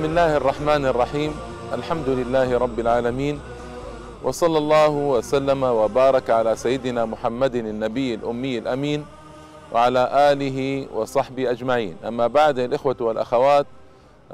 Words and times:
بسم 0.00 0.10
الله 0.10 0.36
الرحمن 0.36 0.86
الرحيم. 0.86 1.32
الحمد 1.72 2.08
لله 2.08 2.58
رب 2.58 2.78
العالمين. 2.80 3.40
وصلى 4.24 4.58
الله 4.58 4.88
وسلم 4.88 5.62
وبارك 5.62 6.30
على 6.30 6.56
سيدنا 6.56 7.04
محمد 7.04 7.54
النبي 7.54 8.14
الأمي 8.14 8.58
الأمين 8.58 9.04
وعلى 9.72 10.32
آله 10.32 10.88
وصحبه 10.96 11.50
أجمعين. 11.50 11.96
أما 12.00 12.26
بعد 12.26 12.58
الإخوة 12.58 12.96
والأخوات 13.00 13.66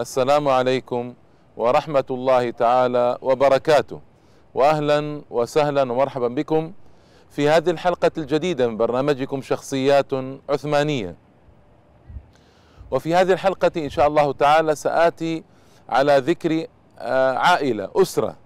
السلام 0.00 0.48
عليكم 0.48 1.14
ورحمة 1.56 2.09
الله 2.10 2.51
تعالى 2.51 3.18
وبركاته. 3.23 4.01
وأهلا 4.54 5.23
وسهلا 5.30 5.82
ومرحبا 5.82 6.28
بكم 6.28 6.73
في 7.30 7.48
هذه 7.48 7.70
الحلقة 7.70 8.10
الجديدة 8.18 8.68
من 8.68 8.76
برنامجكم 8.76 9.42
شخصيات 9.42 10.12
عثمانية. 10.51 11.16
وفي 12.90 13.14
هذه 13.14 13.32
الحلقة 13.32 13.70
إن 13.76 13.90
شاء 13.90 14.06
الله 14.06 14.32
تعالى 14.32 14.74
سآتي 14.74 15.55
على 15.88 16.18
ذكر 16.18 16.66
عائلة 17.36 17.88
أسرة. 17.96 18.36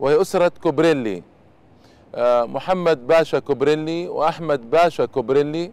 وهي 0.00 0.20
أسرة 0.20 0.52
كوبريلي. 0.62 1.22
محمد 2.54 3.06
باشا 3.06 3.38
كوبريلي 3.38 4.08
وأحمد 4.08 4.70
باشا 4.70 5.04
كوبريلي 5.04 5.72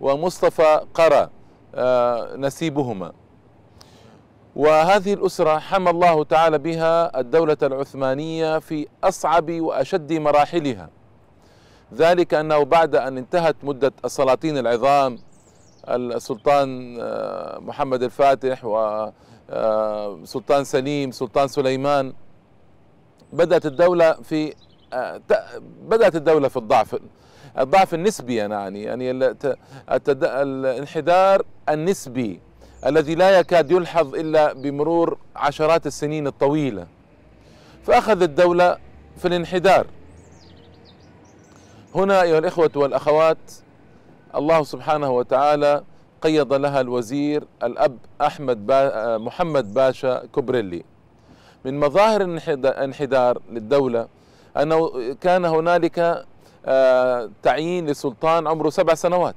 ومصطفى 0.00 0.80
قرة 0.94 1.30
نسيبهما. 2.36 3.12
وهذه 4.56 5.14
الأسرة 5.14 5.58
حمى 5.58 5.90
الله 5.90 6.24
تعالى 6.24 6.58
بها 6.58 7.20
الدولة 7.20 7.56
العثمانية 7.62 8.58
في 8.58 8.88
أصعب 9.04 9.50
وأشد 9.50 10.12
مراحلها. 10.12 10.88
ذلك 11.94 12.34
أنه 12.34 12.62
بعد 12.64 12.96
أن 12.96 13.18
انتهت 13.18 13.56
مدة 13.62 13.92
السلاطين 14.04 14.58
العظام 14.58 15.18
السلطان 15.88 16.96
محمد 17.66 18.02
الفاتح 18.02 18.64
وسلطان 19.50 20.64
سليم 20.64 21.10
سلطان 21.10 21.48
سليمان. 21.48 22.12
بدأت 23.32 23.66
الدولة 23.66 24.12
في 24.12 24.54
بدأت 25.82 26.16
الدولة 26.16 26.48
في 26.48 26.56
الضعف 26.56 26.96
الضعف 27.58 27.94
النسبي 27.94 28.34
يعني 28.34 28.82
يعني 28.82 29.10
الانحدار 29.90 31.42
النسبي 31.68 32.40
الذي 32.86 33.14
لا 33.14 33.38
يكاد 33.38 33.70
يلحظ 33.70 34.14
إلا 34.14 34.52
بمرور 34.52 35.18
عشرات 35.36 35.86
السنين 35.86 36.26
الطويلة. 36.26 36.86
فأخذ 37.86 38.22
الدولة 38.22 38.78
في 39.16 39.28
الانحدار. 39.28 39.86
هنا 41.94 42.22
أيها 42.22 42.38
الإخوة 42.38 42.70
والأخوات 42.76 43.38
الله 44.34 44.62
سبحانه 44.62 45.10
وتعالى 45.10 45.84
قيض 46.24 46.52
لها 46.52 46.80
الوزير 46.80 47.44
الأب 47.62 47.98
أحمد 48.20 48.66
با 48.66 49.18
محمد 49.18 49.74
باشا 49.74 50.26
كوبريلي. 50.32 50.84
من 51.64 51.80
مظاهر 51.80 52.20
الانحدار 52.48 53.42
للدولة 53.50 54.08
أنه 54.56 54.90
كان 55.20 55.44
هنالك 55.44 56.24
تعيين 57.42 57.86
لسلطان 57.86 58.46
عمره 58.46 58.70
سبع 58.70 58.94
سنوات 58.94 59.34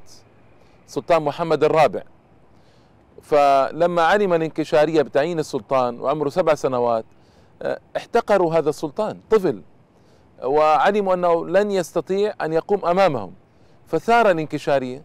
سلطان 0.88 1.24
محمد 1.24 1.64
الرابع. 1.64 2.02
فلما 3.22 4.02
علم 4.02 4.34
الانكشارية 4.34 5.02
بتعيين 5.02 5.40
السلطان 5.40 6.00
وعمره 6.00 6.30
سبع 6.30 6.54
سنوات 6.56 7.06
احتقروا 7.98 8.54
هذا 8.54 8.70
السلطان 8.70 9.20
طفل. 9.30 9.62
وعلموا 10.44 11.14
أنه 11.14 11.48
لن 11.48 11.72
يستطيع 11.72 12.34
أن 12.42 12.54
يقوم 12.54 12.86
أمامهم. 12.86 13.34
فثار 13.88 14.32
الانكشارية. 14.32 15.02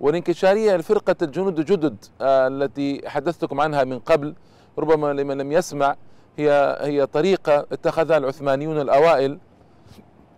والانكشارية 0.00 0.74
الفرقة 0.74 1.16
الجنود 1.22 1.58
الجدد 1.58 2.04
التي 2.20 3.08
حدثتكم 3.08 3.60
عنها 3.60 3.84
من 3.84 3.98
قبل. 3.98 4.34
ربما 4.78 5.12
لمن 5.12 5.38
لم 5.38 5.52
يسمع 5.52 5.96
هي 6.38 6.78
هي 6.80 7.06
طريقة 7.06 7.66
اتخذها 7.72 8.16
العثمانيون 8.16 8.80
الأوائل 8.80 9.38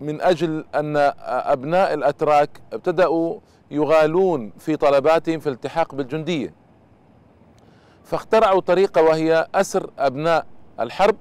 من 0.01 0.21
أجل 0.21 0.65
أن 0.75 1.13
أبناء 1.25 1.95
الأتراك 1.95 2.61
ابتدأوا 2.73 3.39
يغالون 3.71 4.53
في 4.59 4.77
طلباتهم 4.77 5.39
في 5.39 5.47
الالتحاق 5.47 5.95
بالجندية. 5.95 6.55
فاخترعوا 8.05 8.61
طريقة 8.61 9.03
وهي 9.03 9.47
أسر 9.55 9.91
أبناء 9.99 10.47
الحرب 10.81 11.17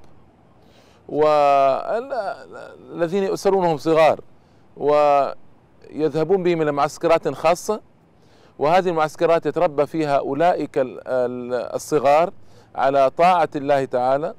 والذين 1.10 2.04
يؤسرونهم 3.24 3.78
صغار 3.78 4.22
ويذهبون 4.78 6.44
بهم 6.44 6.62
إلى 6.62 6.72
معسكرات 6.72 7.28
خاصة. 7.28 7.89
وهذه 8.60 8.90
المعسكرات 8.90 9.46
يتربى 9.46 9.86
فيها 9.86 10.18
أولئك 10.18 10.72
الصغار 11.76 12.34
على 12.76 13.10
طاعة 13.10 13.50
الله 13.56 13.86
تعالى 13.86 14.34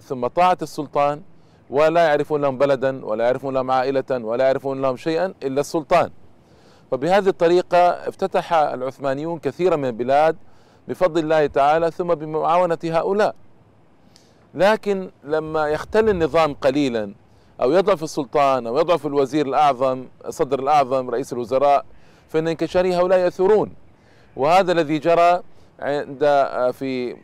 ثم 0.00 0.26
طاعة 0.26 0.58
السلطان 0.62 1.22
ولا 1.70 2.06
يعرفون 2.08 2.40
لهم 2.40 2.58
بلدا 2.58 3.04
ولا 3.06 3.24
يعرفون 3.24 3.54
لهم 3.54 3.70
عائلة 3.70 4.04
ولا 4.10 4.44
يعرفون 4.44 4.82
لهم 4.82 4.96
شيئا 4.96 5.34
إلا 5.42 5.60
السلطان. 5.60 6.10
وبهذه 6.90 7.28
الطريقة 7.28 7.78
افتتح 7.78 8.52
العثمانيون 8.52 9.38
كثيرا 9.38 9.76
من 9.76 9.84
البلاد 9.84 10.36
بفضل 10.88 11.20
الله 11.20 11.46
تعالى 11.46 11.90
ثم 11.90 12.14
بمعاونة 12.14 12.78
هؤلاء. 12.84 13.34
لكن 14.54 15.10
لما 15.24 15.68
يختل 15.68 16.08
النظام 16.08 16.54
قليلا 16.54 17.14
أو 17.60 17.72
يضعف 17.72 18.02
السلطان 18.02 18.66
أو 18.66 18.78
يضعف 18.78 19.06
الوزير 19.06 19.46
الأعظم 19.46 20.04
الصدر 20.26 20.58
الأعظم 20.58 21.10
رئيس 21.10 21.32
الوزراء 21.32 21.84
فإن 22.28 22.48
انكشاري 22.48 22.96
هؤلاء 22.96 23.26
يثورون. 23.26 23.72
وهذا 24.36 24.72
الذي 24.72 24.98
جرى 24.98 25.42
عند 25.80 26.20
في 26.72 27.16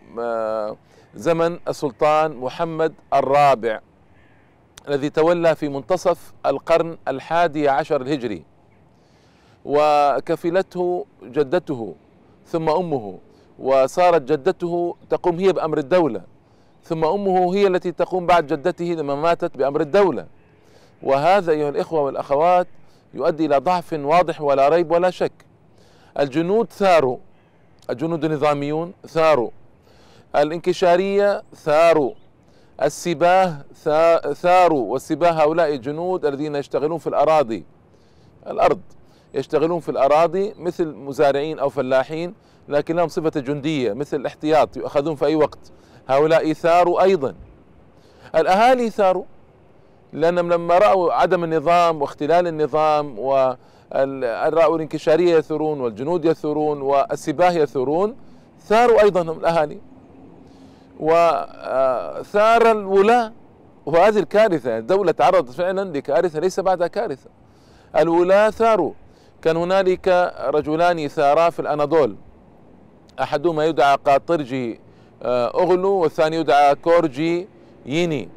زمن 1.15 1.59
السلطان 1.69 2.37
محمد 2.37 2.95
الرابع 3.15 3.81
الذي 4.89 5.11
تولى 5.11 5.55
في 5.55 5.69
منتصف 5.69 6.33
القرن 6.47 6.97
الحادي 7.09 7.69
عشر 7.69 8.03
الهجري. 8.03 8.43
وكفلته 9.65 11.07
جدته 11.23 11.95
ثم 12.47 12.71
أمه 12.71 13.19
وصارت 13.59 14.23
جدته 14.23 14.97
تقوم 15.11 15.39
هي 15.39 15.53
بأمر 15.53 15.79
الدولة 15.79 16.23
ثم 16.85 17.05
أمه 17.05 17.55
هي 17.55 17.67
التي 17.67 17.93
تقوم 17.93 18.27
بعد 18.27 18.47
جدته 18.47 18.85
لما 18.85 19.15
ماتت 19.15 19.57
بأمر 19.57 19.81
الدولة. 19.81 20.27
وهذا 21.03 21.53
أيها 21.53 21.69
الإخوة 21.69 22.01
والأخوات 22.01 22.67
يؤدي 23.15 23.47
إلى 23.47 23.59
ضعف 23.59 23.93
واضح 23.93 24.41
ولا 24.41 24.69
ريب 24.69 24.91
ولا 24.91 25.11
شك. 25.11 25.33
الجنود 26.19 26.73
ثاروا. 26.73 27.17
الجنود 27.91 28.25
النظاميون 28.25 28.93
ثاروا. 29.09 29.51
الانكشارية 30.37 31.43
ثاروا. 31.55 32.13
السباه 32.83 33.65
ثاروا. 34.33 34.93
والسباه 34.93 35.31
هؤلاء 35.31 35.75
الجنود 35.75 36.27
الذين 36.27 36.55
يشتغلون 36.57 36.99
في 36.99 37.07
الأراضي. 37.07 37.65
الأرض. 38.47 38.81
يشتغلون 39.35 39.81
في 39.81 39.89
الأراضي 39.89 40.55
مثل 40.59 40.87
مزارعين 40.87 41.59
أو 41.59 41.69
فلاحين 41.69 42.35
لكن 42.69 42.97
لهم 42.97 43.09
صفة 43.09 43.41
جندية 43.41 43.93
مثل 43.93 44.17
الاحتياط 44.17 44.77
يؤخذون 44.77 45.15
في 45.15 45.27
أي 45.27 45.35
وقت. 45.35 45.73
هؤلاء 46.09 46.53
ثاروا 46.53 47.03
أيضا. 47.03 47.35
الأهالي 48.35 48.91
ثاروا. 48.91 49.25
لانهم 50.13 50.53
لما 50.53 50.79
رأوا 50.79 51.13
عدم 51.13 51.45
النظام 51.45 52.03
واختلال 52.03 52.47
النظام 52.47 53.19
و 53.19 53.55
راوا 54.45 54.77
الانكشاريه 54.77 55.37
يثورون 55.37 55.81
والجنود 55.81 56.25
يثورون 56.25 56.83
والسباه 56.83 57.53
يثورون 57.53 58.17
ثاروا 58.67 59.03
أيضا 59.03 59.23
هم 59.23 59.39
الأهالي. 59.39 59.79
وثار 61.01 62.71
الولاة 62.71 63.33
وهذه 63.87 64.19
الكارثة 64.19 64.79
الدولة 64.79 65.13
تعرضت 65.13 65.51
فعلا 65.51 65.99
لكارثة 65.99 66.41
ليس 66.41 66.61
بعدها 66.61 66.87
كارثة. 66.87 67.31
الولاة 67.97 68.51
ثاروا. 68.51 68.93
كان 69.43 69.57
هنالك 69.57 70.33
رجلان 70.41 71.09
ثارا 71.09 71.51
في 71.51 71.61
الأناضول. 71.61 72.17
أحدهما 73.21 73.67
يدعى 73.67 73.97
قاطرجي 74.05 74.81
أغلو 75.55 75.91
والثاني 75.91 76.37
يدعى 76.37 76.75
كورجي 76.75 77.49
ييني. 77.87 78.29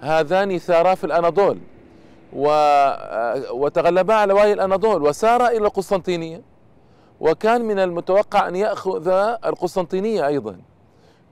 هذان 0.00 0.58
ثارا 0.58 0.94
في 0.94 1.04
الأناضول 1.04 1.58
وتغلبا 3.52 4.14
على 4.14 4.32
وادي 4.32 4.52
الأناضول 4.52 5.02
وسارا 5.02 5.48
إلى 5.48 5.66
القسطنطينية 5.66 6.42
وكان 7.20 7.64
من 7.64 7.78
المتوقع 7.78 8.48
أن 8.48 8.56
يأخذ 8.56 9.08
القسطنطينية 9.44 10.26
أيضا 10.26 10.56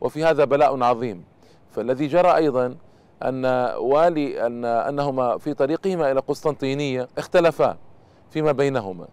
وفي 0.00 0.24
هذا 0.24 0.44
بلاء 0.44 0.82
عظيم. 0.82 1.24
فالذي 1.70 2.06
جرى 2.06 2.36
أيضا 2.36 2.76
أن 3.22 3.44
والي 3.78 4.46
أن 4.46 4.64
أنهما 4.64 5.38
في 5.38 5.54
طريقهما 5.54 6.12
إلى 6.12 6.20
قسطنطينيه 6.20 7.08
اختلفا 7.18 7.76
فيما 8.30 8.52
بينهما. 8.52 9.08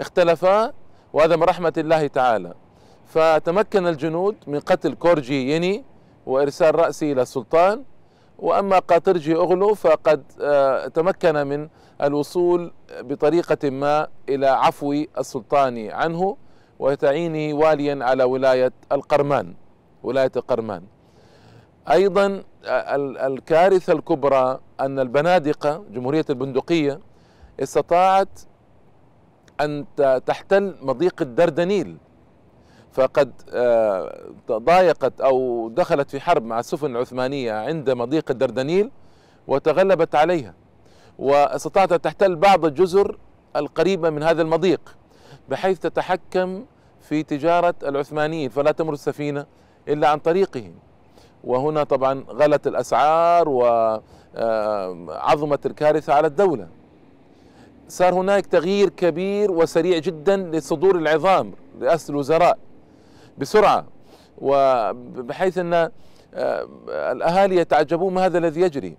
اختلفا 0.00 0.72
وهذا 1.12 1.36
من 1.36 1.42
رحمة 1.42 1.72
الله 1.76 2.06
تعالى. 2.06 2.54
فتمكن 3.06 3.86
الجنود 3.86 4.36
من 4.46 4.60
قتل 4.60 4.94
كورجي 4.94 5.56
يني 5.56 5.84
وإرسال 6.26 6.74
راسه 6.74 7.12
إلى 7.12 7.22
السلطان 7.22 7.82
وأما 8.38 8.78
قاطرجي 8.78 9.34
اغلو 9.34 9.74
فقد 9.74 10.22
تمكن 10.94 11.46
من 11.46 11.68
الوصول 12.02 12.72
بطريقة 13.00 13.70
ما 13.70 14.08
إلى 14.28 14.46
عفو 14.46 14.92
السلطان 14.92 15.90
عنه 15.90 16.36
وتعيينه 16.78 17.56
واليا 17.58 18.04
على 18.04 18.24
ولاية 18.24 18.72
القرمان 18.92 19.54
ولاية 20.02 20.32
القرمان. 20.36 20.82
أيضا 21.90 22.42
الكارثة 23.26 23.92
الكبرى 23.92 24.60
أن 24.80 24.98
البنادقة 24.98 25.84
جمهورية 25.90 26.24
البندقية 26.30 27.00
استطاعت 27.60 28.40
أن 29.60 29.84
تحتل 30.26 30.76
مضيق 30.82 31.22
الدردنيل. 31.22 31.96
فقد 32.94 33.32
آه، 33.52 34.24
ضايقت 34.50 35.20
أو 35.20 35.68
دخلت 35.68 36.10
في 36.10 36.20
حرب 36.20 36.44
مع 36.44 36.58
السفن 36.58 36.96
العثمانية 36.96 37.52
عند 37.52 37.90
مضيق 37.90 38.30
الدردنيل 38.30 38.90
وتغلبت 39.48 40.14
عليها 40.14 40.54
واستطاعت 41.18 41.92
أن 41.92 42.00
تحتل 42.00 42.36
بعض 42.36 42.64
الجزر 42.64 43.18
القريبة 43.56 44.10
من 44.10 44.22
هذا 44.22 44.42
المضيق 44.42 44.96
بحيث 45.48 45.78
تتحكم 45.78 46.64
في 47.00 47.22
تجارة 47.22 47.74
العثمانيين 47.82 48.50
فلا 48.50 48.70
تمر 48.70 48.92
السفينة 48.92 49.46
إلا 49.88 50.08
عن 50.08 50.18
طريقهم. 50.18 50.74
وهنا 51.44 51.84
طبعا 51.84 52.24
غلت 52.28 52.66
الأسعار 52.66 53.48
وعظمت 54.36 55.66
الكارثة 55.66 56.14
على 56.14 56.26
الدولة. 56.26 56.68
صار 57.88 58.14
هناك 58.14 58.46
تغيير 58.46 58.88
كبير 58.88 59.52
وسريع 59.52 59.98
جدا 59.98 60.36
لصدور 60.36 60.96
العظام 60.96 61.52
رئاسة 61.82 62.10
الوزراء. 62.10 62.58
بسرعة 63.38 63.86
وبحيث 64.38 65.58
أن 65.58 65.90
الأهالي 66.88 67.56
يتعجبون 67.56 68.14
ما 68.14 68.26
هذا 68.26 68.38
الذي 68.38 68.60
يجري. 68.60 68.96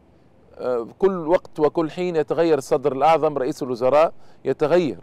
كل 0.99 1.27
وقت 1.27 1.59
وكل 1.59 1.91
حين 1.91 2.15
يتغير 2.15 2.57
الصدر 2.57 2.91
الأعظم 2.91 3.37
رئيس 3.37 3.63
الوزراء 3.63 4.13
يتغير. 4.45 4.99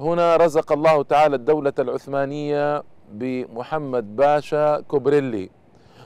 هنا 0.00 0.36
رزق 0.36 0.72
الله 0.72 1.02
تعالى 1.02 1.36
الدولة 1.36 1.72
العثمانية 1.78 2.82
بمحمد 3.12 4.16
باشا 4.16 4.80
كوبريلي. 4.80 5.50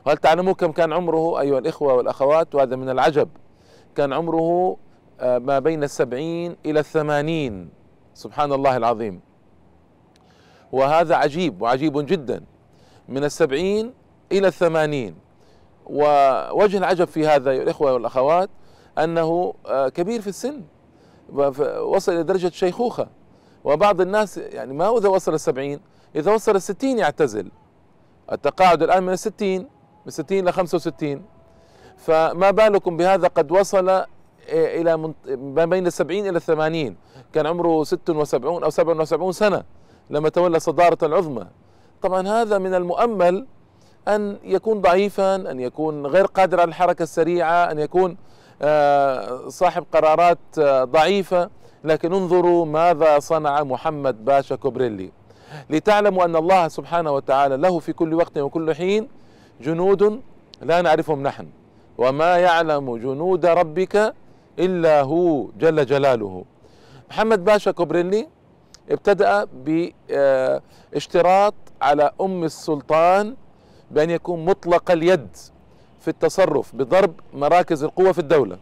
وهل 0.06 0.16
تعلموا 0.16 0.52
كم 0.52 0.73
كان 0.73 0.93
عمره 0.93 1.40
أيها 1.40 1.58
الإخوة 1.58 1.94
والأخوات؟ 1.94 2.55
وهذا 2.55 2.76
من 2.76 2.88
العجب. 2.88 3.28
كان 3.96 4.12
عمره 4.12 4.76
آه، 5.20 5.38
ما 5.38 5.58
بين 5.58 5.84
السبعين 5.84 6.56
إلى 6.66 6.81
الثمانين. 6.81 7.70
سبحان 8.14 8.52
الله 8.52 8.76
العظيم. 8.76 9.20
وهذا 10.72 11.14
عجيب 11.17 11.62
وعجيب 11.62 12.06
جدا. 12.06 12.44
من 13.08 13.25
السبعين 13.25 13.94
إلى 14.32 14.49
الثمانين. 14.49 15.14
ووجه 15.87 16.78
العجب 16.78 17.05
في 17.05 17.26
هذا 17.26 17.50
أيها 17.50 17.62
الإخوة 17.62 17.93
والأخوات 17.93 18.50
أنه 18.99 19.55
آه، 19.67 19.88
كبير 19.88 20.20
في 20.20 20.28
السن. 20.28 20.62
وصل 21.81 22.12
إلى 22.12 22.22
درجة 22.22 22.49
شيخوخة. 22.49 23.08
وبعض 23.64 24.00
الناس 24.00 24.38
يعني 24.38 24.75
ما 24.75 24.99
إذا 24.99 25.08
وصل 25.08 25.34
السبعين؟ 25.34 25.81
إذا 26.17 26.32
وصل 26.32 26.56
الستين 26.56 26.99
يعتزل. 26.99 27.50
التقاعد 28.32 28.82
الآن 28.82 29.02
من 29.02 29.12
الستين 29.12 29.69
من 30.06 30.11
60 30.12 30.38
إلى 30.38 30.52
65 30.52 31.23
فما 31.96 32.50
بالكم 32.50 32.96
بهذا؟ 32.96 33.28
قد 33.28 33.52
وصل 33.52 34.05
إلى 34.49 35.12
ما 35.28 35.64
بين 35.64 35.87
السبعين 35.87 36.28
إلى 36.28 36.37
الثمانين. 36.37 36.96
كان 37.32 37.46
عمره 37.46 37.84
76 37.84 38.62
أو 38.64 38.70
77 38.70 39.32
سنة. 39.32 39.64
لما 40.11 40.29
تولى 40.29 40.61
صدارة 40.61 40.99
العظمى. 41.03 41.47
طبعا 42.03 42.29
هذا 42.29 42.59
من 42.59 42.75
المؤمل 42.75 43.47
أن 44.09 44.37
يكون 44.45 44.81
ضعيفا 44.81 45.35
أن 45.37 45.61
يكون 45.61 46.07
غير 46.07 46.27
قادر 46.27 46.61
على 46.61 46.69
الحركة 46.69 47.03
السريعة 47.03 47.71
أن 47.71 47.79
يكون 47.79 48.17
آه، 48.62 49.49
صاحب 49.49 49.85
قرارات 49.93 50.39
آه، 50.59 50.85
ضعيفة. 50.85 51.51
لكن 51.85 52.12
انظروا 52.12 52.67
ماذا 52.67 53.19
صنع 53.19 53.62
محمد 53.62 54.25
باشا 54.25 54.57
كوبريلي. 54.57 55.12
لتعلموا 55.71 56.25
أن 56.25 56.37
الله 56.37 56.69
سبحانه 56.69 57.12
وتعالى 57.12 57.57
له 57.57 57.79
في 57.79 57.93
كل 57.93 58.15
وقت 58.15 58.39
وكل 58.39 58.75
حين 58.75 59.09
جنود 59.61 60.21
لا 60.62 60.83
نعرفهم 60.83 61.23
نحن. 61.23 61.47
وما 61.99 62.37
يعلم 62.37 62.97
جنود 62.97 63.47
ربك 63.47 64.15
إلا 64.59 65.03
هو 65.03 65.47
جل 65.59 65.87
جلاله. 65.87 66.45
محمد 67.11 67.45
باشا 67.45 67.71
كوبريلي 67.71 68.29
ابتدأ 68.90 69.48
باشتراط 70.92 71.54
على 71.82 72.10
أم 72.20 72.44
السلطان 72.44 73.37
بأن 73.90 74.10
يكون 74.10 74.44
مطلق 74.44 74.90
اليد 74.90 75.37
في 76.00 76.08
التصرف 76.08 76.76
بضرب 76.76 77.14
مراكز 77.32 77.84
القوة 77.84 78.12
في 78.12 78.19
الدولة. 78.19 78.58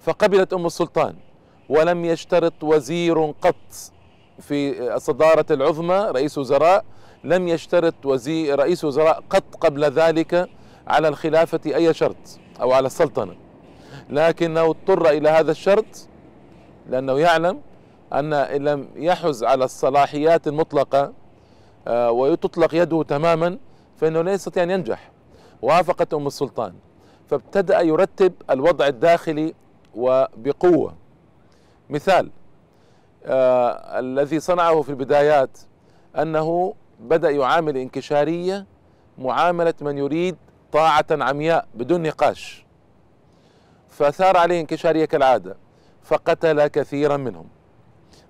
فقبلت 0.00 0.52
أم 0.52 0.66
السلطان 0.66 1.14
ولم 1.68 2.04
يشترط 2.04 2.64
وزير 2.64 3.30
قط 3.30 3.92
في 4.40 4.94
الصدارة 4.94 5.46
العظمى 5.50 5.94
رئيس 6.10 6.38
وزراء 6.38 6.84
لم 7.24 7.48
يشترط 7.48 7.94
وزير 8.04 8.58
رئيس 8.58 8.84
وزراء 8.84 9.22
قط 9.30 9.56
قبل 9.60 9.84
ذلك 9.84 10.48
على 10.86 11.08
الخلافة 11.08 11.60
أي 11.66 11.94
شرط 11.94 12.16
أو 12.60 12.72
على 12.72 12.86
السلطنة. 12.86 13.34
لكنه 14.10 14.60
اضطر 14.60 15.10
إلى 15.10 15.28
هذا 15.28 15.50
الشرط 15.50 16.08
لأنه 16.88 17.18
يعلم 17.18 17.60
أن 18.12 18.32
إن 18.32 18.64
لم 18.64 18.88
يحز 18.96 19.44
على 19.44 19.64
الصلاحيات 19.64 20.48
المطلقة 20.48 21.12
آه، 21.88 22.10
وتطلق 22.10 22.74
يده 22.74 23.02
تماما 23.02 23.58
فإنه 23.96 24.22
لا 24.22 24.32
يستطيع 24.32 24.62
أن 24.62 24.70
ينجح. 24.70 25.10
وافقت 25.62 26.14
أم 26.14 26.26
السلطان. 26.26 26.74
فابتدأ 27.30 27.80
يرتب 27.80 28.32
الوضع 28.50 28.86
الداخلي 28.86 29.54
وبقوة. 29.94 30.94
مثال 31.90 32.30
آه 33.24 33.98
الذي 33.98 34.40
صنعه 34.40 34.82
في 34.82 34.88
البدايات 34.90 35.58
أنه 36.18 36.74
بدأ 37.00 37.30
يعامل 37.30 37.76
انكشارية 37.76 38.66
معاملة 39.18 39.74
من 39.80 39.98
يريد 39.98 40.36
طاعة 40.72 41.06
عمياء 41.10 41.66
بدون 41.74 42.02
نقاش. 42.02 42.66
فثار 43.88 44.36
عليه 44.36 44.60
انكشارية 44.60 45.04
كالعادة 45.04 45.56
فقتل 46.02 46.66
كثيرا 46.66 47.16
منهم. 47.16 47.46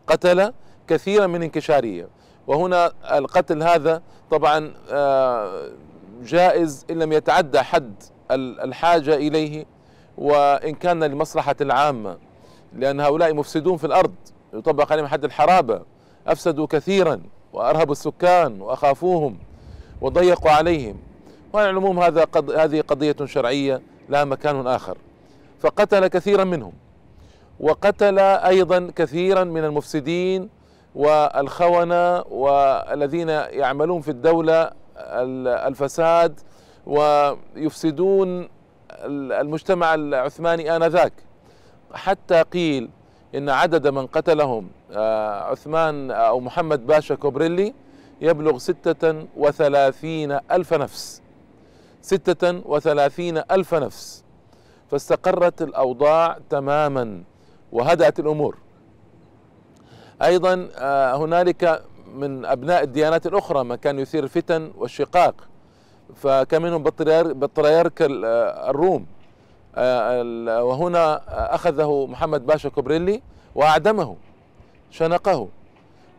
قتل 0.06 0.52
كثيرا 0.88 1.26
من 1.26 1.42
انكشارية. 1.42 2.08
وهنا 2.46 2.92
القتل 3.12 3.62
هذا 3.62 4.02
طبعا 4.30 4.74
آه، 4.90 5.70
جائز 6.22 6.86
إن 6.90 6.98
لم 6.98 7.12
يتعدى 7.12 7.60
حد 7.60 7.94
الحاجة 8.30 9.14
إليه 9.14 9.66
وإن 10.18 10.74
كان 10.74 11.04
لمصلحة 11.04 11.56
العامة 11.60 12.18
لأن 12.76 13.00
هؤلاء 13.00 13.34
مفسدون 13.34 13.76
في 13.76 13.86
الأرض. 13.86 14.14
يطبق 14.54 14.92
عليهم 14.92 15.06
حد 15.06 15.24
الحرابة. 15.24 15.82
أفسدوا 16.26 16.66
كثيرا 16.66 17.20
وأرهبوا 17.52 17.92
السكان 17.92 18.60
وأخافوهم 18.60 19.38
وضيقوا 20.00 20.50
عليهم. 20.50 20.96
وعلى 21.52 21.70
العموم 21.70 22.00
هذا 22.00 22.24
قض... 22.24 22.50
هذه 22.50 22.80
قضية 22.80 23.16
شرعية 23.24 23.82
لها 24.08 24.24
مكان 24.24 24.66
آخر. 24.66 24.98
فقتل 25.60 26.06
كثيرا 26.06 26.44
منهم. 26.44 26.72
وقتل 27.62 28.18
أيضا 28.18 28.90
كثيرا 28.96 29.44
من 29.44 29.64
المفسدين 29.64 30.48
والخونة 30.94 32.20
والذين 32.20 33.28
يعملون 33.28 34.00
في 34.00 34.10
الدولة 34.10 34.70
الفساد 35.68 36.40
ويفسدون 36.86 38.48
المجتمع 39.40 39.94
العثماني 39.94 40.76
آنذاك. 40.76 41.12
حتى 41.94 42.42
قيل 42.42 42.90
إن 43.34 43.48
عدد 43.48 43.88
من 43.88 44.06
قتلهم 44.06 44.70
آه، 44.92 45.50
عثمان 45.50 46.10
أو 46.10 46.40
محمد 46.40 46.86
باشا 46.86 47.14
كوبريلي 47.14 47.74
يبلغ 48.20 48.58
ستة 48.58 49.26
وثلاثين 49.36 50.38
ألف 50.50 50.74
نفس. 50.74 51.22
ستة 52.02 52.62
وثلاثين 52.64 53.42
ألف 53.50 53.74
نفس. 53.74 54.24
فاستقرت 54.90 55.62
الأوضاع 55.62 56.38
تماما. 56.50 57.22
وهدأت 57.72 58.20
الأمور. 58.20 58.56
أيضا 60.22 60.68
آه، 60.76 61.16
هنالك 61.16 61.82
من 62.14 62.44
أبناء 62.44 62.82
الديانات 62.82 63.26
الأخرى 63.26 63.64
ما 63.64 63.76
كان 63.76 63.98
يثير 63.98 64.24
الفتن 64.24 64.72
والشقاق. 64.76 65.34
فكان 66.14 66.62
منهم 66.62 66.82
بطريرك 67.32 67.92
الروم. 68.00 69.06
آه، 69.74 70.64
وهنا 70.64 71.22
أخذه 71.54 72.06
محمد 72.06 72.46
باشا 72.46 72.68
كوبريلي 72.68 73.22
وأعدمه 73.54 74.16
شنقه. 74.90 75.48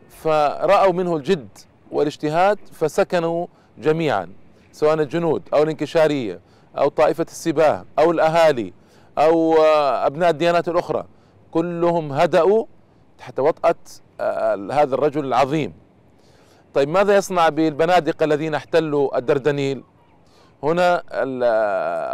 فرأوا 0.09 0.93
منه 0.93 1.15
الجد 1.15 1.47
والاجتهاد 1.91 2.59
فسكنوا 2.71 3.47
جميعا 3.77 4.29
سواء 4.71 4.93
الجنود 4.93 5.41
أو 5.53 5.63
الانكشارية 5.63 6.39
أو 6.77 6.87
طائفة 6.87 7.25
السباه 7.29 7.85
أو 7.99 8.11
الأهالي 8.11 8.73
أو 9.17 9.53
آه، 9.53 10.05
أبناء 10.07 10.29
الديانات 10.29 10.67
الأخرى. 10.67 11.05
كلهم 11.53 12.11
هدأوا 12.13 12.65
تحت 13.17 13.39
وطأة 13.39 13.75
آه، 14.21 14.55
هذا 14.71 14.95
الرجل 14.95 15.25
العظيم. 15.25 15.73
طيب 16.73 16.89
ماذا 16.89 17.15
يصنع 17.15 17.49
بالبنادق 17.49 18.23
الذين 18.23 18.55
احتلوا 18.55 19.17
الدردنيل؟ 19.17 19.83
هنا 20.63 21.03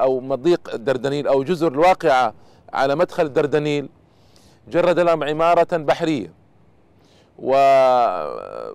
أو 0.03 0.19
مضيق 0.19 0.74
الدردنيل 0.74 1.27
أو 1.27 1.43
جزر 1.43 1.72
الواقعة 1.72 2.34
على 2.74 2.96
مدخل 2.96 3.25
الدردنيل 3.25 3.89
جرد 4.67 5.00
لهم 5.00 5.24
عمارة 5.24 5.77
بحرية 5.77 6.34
واضطر 7.39 8.69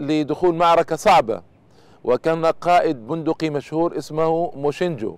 لدخول 0.00 0.54
معركة 0.54 0.96
صعبة 0.96 1.42
وكان 2.04 2.46
قائد 2.46 3.06
بندقي 3.06 3.50
مشهور 3.50 3.98
اسمه 3.98 4.52
موشنجو. 4.56 5.16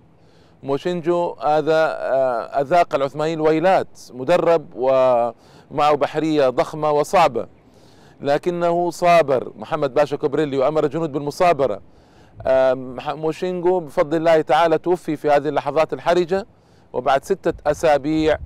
موشنجو 0.63 1.35
هذا 1.43 1.85
آه، 1.97 2.61
أذاق 2.61 2.95
العثمانيين 2.95 3.39
الويلات 3.39 3.99
مدرب 4.13 4.65
ومعه 4.75 5.95
بحرية 5.95 6.49
ضخمة 6.49 6.91
وصعبة. 6.91 7.47
لكنه 8.21 8.89
صابر. 8.89 9.51
محمد 9.55 9.93
باشا 9.93 10.17
كوبريلي 10.17 10.57
وأمر 10.57 10.83
الجنود 10.83 11.11
بالمصابرة. 11.11 11.81
موشينجو 13.07 13.79
بفضل 13.79 14.17
الله 14.17 14.41
تعالى 14.41 14.77
توفي 14.77 15.15
في 15.15 15.29
هذه 15.29 15.47
اللحظات 15.47 15.93
الحرجة 15.93 16.47
وبعد 16.93 17.23
ستة 17.25 17.53
أسابيع 17.71 18.37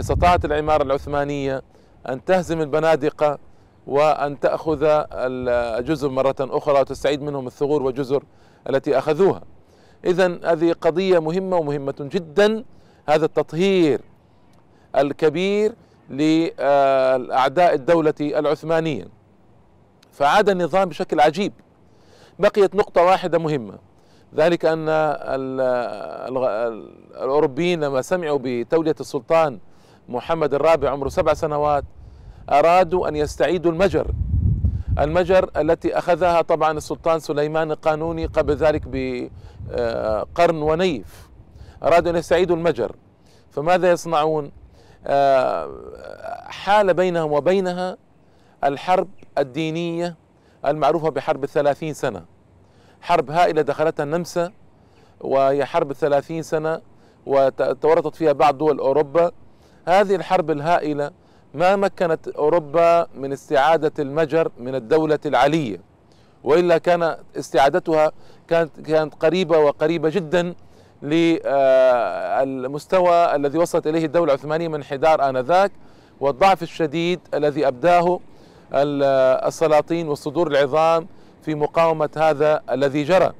استطاعت 0.00 0.44
العمارة 0.44 0.82
العثمانية 0.82 1.62
أن 2.08 2.24
تهزم 2.24 2.60
البنادقة 2.60 3.38
وأن 3.86 4.40
تأخذ 4.40 4.78
الجزر 5.12 6.08
مرة 6.08 6.34
أخرى 6.40 6.80
وتستعيد 6.80 7.22
منهم 7.22 7.46
الثغور 7.46 7.82
والجزر 7.82 8.22
التي 8.70 8.98
أخذوها. 8.98 9.42
إذا 10.06 10.38
هذه 10.44 10.72
قضية 10.80 11.18
مهمة 11.18 11.56
ومهمة 11.56 11.94
جدا. 12.00 12.64
هذا 13.08 13.24
التطهير 13.24 14.00
الكبير 14.96 15.74
لأعداء 16.10 17.74
الدولة 17.74 18.14
العثمانية. 18.20 19.06
فعاد 20.12 20.48
النظام 20.48 20.88
بشكل 20.88 21.20
عجيب. 21.20 21.52
بقيت 22.38 22.74
نقطة 22.74 23.02
واحدة 23.02 23.38
مهمة. 23.38 23.78
ذلك 24.34 24.64
أن 24.64 24.88
الأوروبيين 27.14 27.84
لما 27.84 28.02
سمعوا 28.02 28.38
بتولية 28.42 28.94
السلطان 29.00 29.58
محمد 30.08 30.54
الرابع 30.54 30.90
عمره 30.90 31.08
سبع 31.08 31.34
سنوات 31.34 31.84
أرادوا 32.50 33.08
أن 33.08 33.16
يستعيدوا 33.16 33.72
المجر. 33.72 34.06
المجر 34.98 35.50
التي 35.56 35.98
أخذها 35.98 36.42
طبعا 36.42 36.72
السلطان 36.72 37.20
سليمان 37.20 37.70
القانوني 37.70 38.26
قبل 38.26 38.54
ذلك 38.54 38.82
بقرن 38.86 40.62
ونيف. 40.62 41.28
أرادوا 41.82 42.10
أن 42.10 42.16
يستعيدوا 42.16 42.56
المجر. 42.56 42.96
فماذا 43.50 43.90
يصنعون؟ 43.90 44.52
آه، 45.06 45.70
حال 46.46 46.94
بينهم 46.94 47.32
وبينها 47.32 47.96
الحرب 48.64 49.08
الدينية 49.38 50.16
المعروفة 50.66 51.08
بحرب 51.10 51.44
الثلاثين 51.44 51.94
سنة. 51.94 52.24
حرب 53.00 53.30
هائلة 53.30 53.62
دخلتها 53.62 54.04
النمسا 54.04 54.52
وهي 55.20 55.64
حرب 55.64 55.90
الثلاثين 55.90 56.42
سنة 56.42 56.80
وتورطت 57.26 58.14
فيها 58.16 58.32
بعض 58.32 58.58
دول 58.58 58.78
أوروبا. 58.78 59.32
هذه 59.88 60.14
الحرب 60.14 60.50
الهائلة 60.50 61.10
ما 61.54 61.76
مكنت 61.76 62.28
أوروبا 62.28 63.06
من 63.14 63.32
استعادة 63.32 63.92
المجر 63.98 64.50
من 64.58 64.74
الدولة 64.74 65.18
العلية 65.26 65.80
وإلا 66.44 66.78
كان 66.78 67.16
استعادتها 67.36 68.12
كانت 68.48 68.80
كانت 68.80 69.14
قريبة 69.14 69.58
وقريبة 69.58 70.08
جدا 70.08 70.54
للمستوى 72.44 73.34
الذي 73.36 73.58
وصلت 73.58 73.86
إليه 73.86 74.04
الدولة 74.04 74.34
العثمانية 74.34 74.68
من 74.68 74.74
انحدار 74.74 75.28
آنذاك 75.28 75.72
والضعف 76.20 76.62
الشديد 76.62 77.20
الذي 77.34 77.68
أبداه 77.68 78.20
السلاطين 78.72 80.08
والصدور 80.08 80.46
العظام 80.46 81.06
في 81.42 81.54
مقاومة 81.54 82.10
هذا 82.16 82.62
الذي 82.70 83.02
جرى. 83.04 83.32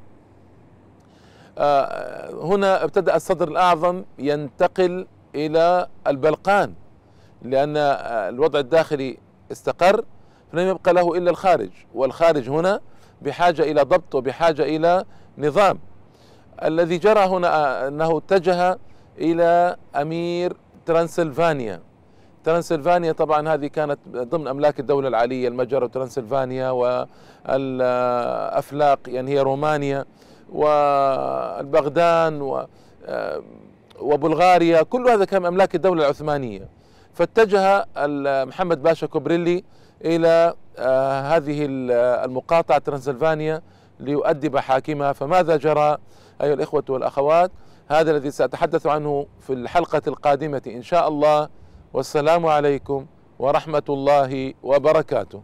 آه، 1.58 2.30
هنا 2.42 2.84
ابتدأ 2.84 3.16
الصدر 3.16 3.48
الأعظم 3.48 4.04
ينتقل 4.18 5.06
إلى 5.34 5.86
البلقان. 6.06 6.74
لأن 7.44 7.76
الوضع 8.34 8.58
الداخلي 8.58 9.18
استقر 9.52 10.04
فلم 10.52 10.68
يبقى 10.68 10.92
له 10.94 11.16
إلا 11.16 11.30
الخارج 11.30 11.70
والخارج 11.94 12.50
هنا 12.50 12.80
بحاجة 13.22 13.62
إلى 13.62 13.82
ضبط 13.82 14.14
وبحاجة 14.14 14.62
إلى 14.62 15.04
نظام. 15.38 15.78
الذي 16.64 16.98
جرى 16.98 17.20
هنا 17.20 17.88
أنه 17.88 18.18
اتجه 18.18 18.78
إلى 19.18 19.76
أمير 19.96 20.56
ترانسلفانيا. 20.86 21.80
ترانسلفانيا 22.44 23.12
طبعا 23.12 23.48
هذه 23.54 23.66
كانت 23.66 23.98
ضمن 24.10 24.48
أملاك 24.48 24.80
الدولة 24.80 25.08
العالية 25.08 25.48
المجر 25.48 25.84
وترانسلفانيا 25.84 26.70
والأفلاق 27.44 28.98
يعني 29.06 29.30
هي 29.30 29.40
رومانيا 29.40 30.04
والبغدان 30.52 32.42
و 32.42 32.66
وبلغاريا 34.00 34.82
كل 34.82 35.08
هذا 35.08 35.24
كان 35.24 35.46
أملاك 35.46 35.74
الدولة 35.74 36.02
العثمانية. 36.02 36.68
فاتجه 37.14 37.86
محمد 38.44 38.82
باشا 38.82 39.06
كوبريلي 39.06 39.64
إلى 40.04 40.54
آه، 40.78 41.20
هذه 41.20 41.66
المقاطعة 42.24 42.78
ترانسلفانيا 42.78 43.62
ليؤدب 44.00 44.56
حاكمها 44.56 45.12
فماذا 45.12 45.56
جرى 45.56 45.96
أيها 46.42 46.54
الإخوة 46.54 46.84
والأخوات؟ 46.88 47.50
هذا 47.88 48.10
الذي 48.10 48.30
سأتحدث 48.30 48.86
عنه 48.86 49.26
في 49.40 49.52
الحلقة 49.52 50.02
القادمة 50.06 50.62
إن 50.66 50.82
شاء 50.82 51.08
الله. 51.08 51.48
والسلام 51.92 52.46
عليكم 52.46 53.06
ورحمة 53.38 53.82
الله 53.88 54.54
وبركاته. 54.62 55.42